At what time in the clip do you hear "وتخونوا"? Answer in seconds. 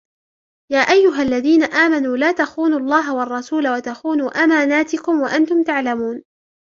3.69-4.43